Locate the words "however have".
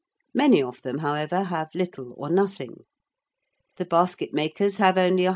0.97-1.75